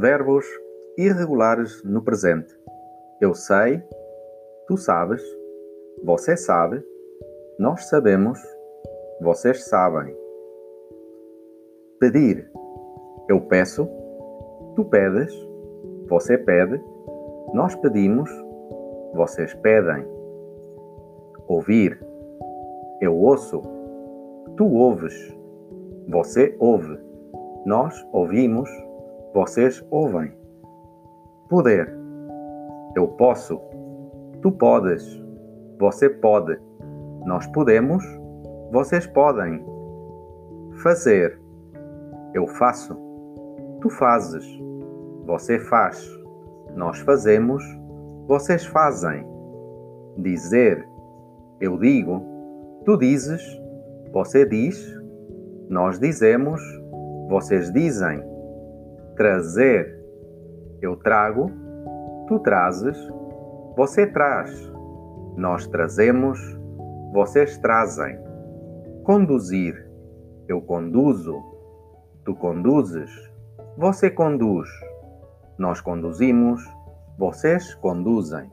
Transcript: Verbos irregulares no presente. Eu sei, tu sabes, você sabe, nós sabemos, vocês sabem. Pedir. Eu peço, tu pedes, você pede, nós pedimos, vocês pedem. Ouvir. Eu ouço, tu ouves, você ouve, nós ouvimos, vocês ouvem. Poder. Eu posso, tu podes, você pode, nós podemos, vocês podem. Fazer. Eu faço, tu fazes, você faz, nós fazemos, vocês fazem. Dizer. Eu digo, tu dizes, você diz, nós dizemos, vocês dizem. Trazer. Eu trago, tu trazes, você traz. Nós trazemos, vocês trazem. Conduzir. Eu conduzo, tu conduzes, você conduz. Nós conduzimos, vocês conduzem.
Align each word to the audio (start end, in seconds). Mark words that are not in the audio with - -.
Verbos 0.00 0.46
irregulares 0.96 1.84
no 1.84 2.02
presente. 2.02 2.58
Eu 3.20 3.34
sei, 3.34 3.82
tu 4.66 4.78
sabes, 4.78 5.22
você 6.02 6.38
sabe, 6.38 6.82
nós 7.58 7.84
sabemos, 7.90 8.38
vocês 9.20 9.68
sabem. 9.68 10.16
Pedir. 11.98 12.50
Eu 13.28 13.42
peço, 13.42 13.86
tu 14.74 14.86
pedes, 14.86 15.30
você 16.08 16.38
pede, 16.38 16.82
nós 17.52 17.74
pedimos, 17.74 18.30
vocês 19.12 19.52
pedem. 19.56 20.02
Ouvir. 21.46 22.00
Eu 23.02 23.14
ouço, 23.18 23.60
tu 24.56 24.64
ouves, 24.64 25.14
você 26.08 26.56
ouve, 26.58 26.98
nós 27.66 27.94
ouvimos, 28.14 28.70
vocês 29.32 29.84
ouvem. 29.90 30.32
Poder. 31.48 31.92
Eu 32.96 33.08
posso, 33.08 33.60
tu 34.42 34.50
podes, 34.52 35.22
você 35.78 36.08
pode, 36.08 36.58
nós 37.24 37.46
podemos, 37.48 38.04
vocês 38.72 39.06
podem. 39.06 39.64
Fazer. 40.82 41.38
Eu 42.32 42.46
faço, 42.46 42.96
tu 43.80 43.90
fazes, 43.90 44.46
você 45.26 45.58
faz, 45.58 46.08
nós 46.74 46.98
fazemos, 47.00 47.62
vocês 48.26 48.64
fazem. 48.66 49.26
Dizer. 50.18 50.88
Eu 51.60 51.76
digo, 51.76 52.22
tu 52.86 52.96
dizes, 52.96 53.42
você 54.12 54.46
diz, 54.46 54.98
nós 55.68 55.98
dizemos, 55.98 56.60
vocês 57.28 57.70
dizem. 57.72 58.29
Trazer. 59.16 59.98
Eu 60.80 60.96
trago, 60.96 61.50
tu 62.26 62.38
trazes, 62.38 62.96
você 63.76 64.06
traz. 64.06 64.50
Nós 65.36 65.66
trazemos, 65.66 66.38
vocês 67.12 67.58
trazem. 67.58 68.18
Conduzir. 69.04 69.88
Eu 70.48 70.60
conduzo, 70.60 71.36
tu 72.24 72.34
conduzes, 72.34 73.10
você 73.76 74.10
conduz. 74.10 74.68
Nós 75.58 75.80
conduzimos, 75.80 76.62
vocês 77.18 77.74
conduzem. 77.74 78.50